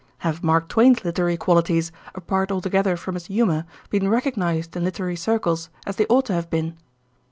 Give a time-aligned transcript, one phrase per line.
[0.25, 5.69] Have Mark Twain's literary qualities, apart altogether from his humour, been recognised in literary circles
[5.85, 6.75] as they ought to have been?